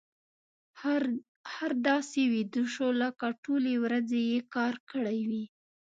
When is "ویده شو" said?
2.33-2.87